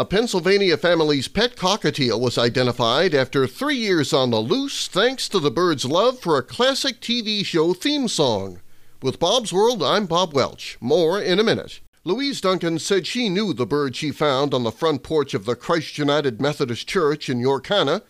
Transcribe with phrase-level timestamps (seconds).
[0.00, 5.38] A Pennsylvania family's pet cockatiel was identified after three years on the loose thanks to
[5.38, 8.62] the bird's love for a classic TV show theme song.
[9.02, 10.78] With Bob's World, I'm Bob Welch.
[10.80, 11.80] More in a minute.
[12.02, 15.54] Louise Duncan said she knew the bird she found on the front porch of the
[15.54, 18.00] Christ United Methodist Church in Yorkana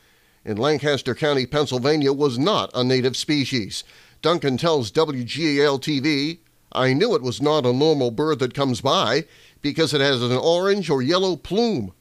[0.45, 3.83] in Lancaster County, Pennsylvania, was not a native species.
[4.23, 6.39] Duncan tells WGAL TV,
[6.73, 9.25] I knew it was not a normal bird that comes by
[9.61, 11.93] because it has an orange or yellow plume.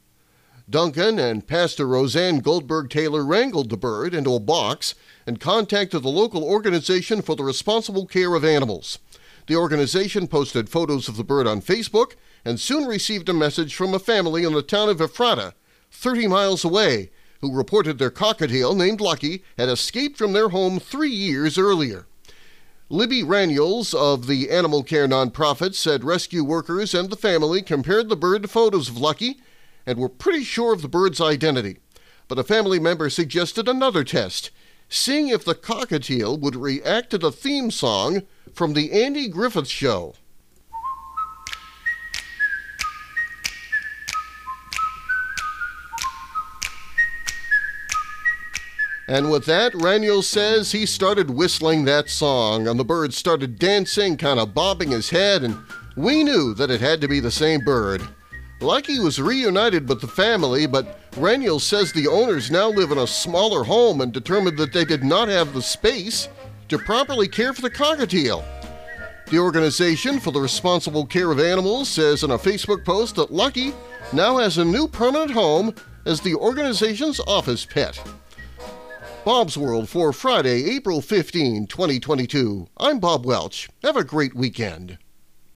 [0.68, 4.94] Duncan and Pastor Roseanne Goldberg Taylor wrangled the bird into a box
[5.26, 9.00] and contacted the local organization for the responsible care of animals.
[9.48, 12.12] The organization posted photos of the bird on Facebook
[12.44, 15.54] and soon received a message from a family in the town of Ephrata,
[15.90, 17.10] 30 miles away,
[17.40, 22.06] who reported their cockatiel named Lucky had escaped from their home three years earlier.
[22.92, 28.16] Libby Ranuels of the animal care nonprofit said rescue workers and the family compared the
[28.16, 29.40] bird to photos of Lucky
[29.86, 31.78] and were pretty sure of the bird's identity.
[32.26, 34.50] But a family member suggested another test,
[34.88, 40.14] seeing if the cockatiel would react to the theme song from The Andy Griffith Show.
[49.10, 54.16] And with that, Raniel says he started whistling that song, and the bird started dancing,
[54.16, 55.58] kind of bobbing his head, and
[55.96, 58.00] we knew that it had to be the same bird.
[58.60, 63.06] Lucky was reunited with the family, but Raniel says the owners now live in a
[63.06, 66.28] smaller home and determined that they did not have the space
[66.68, 68.44] to properly care for the cockatiel.
[69.26, 73.72] The Organization for the Responsible Care of Animals says in a Facebook post that Lucky
[74.12, 75.74] now has a new permanent home
[76.06, 78.00] as the organization's office pet.
[79.24, 82.68] Bob's World for Friday, April 15, 2022.
[82.78, 83.68] I'm Bob Welch.
[83.82, 84.96] Have a great weekend.